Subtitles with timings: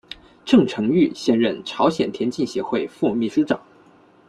[0.43, 3.61] 郑成玉现任朝鲜田径协会副秘书长。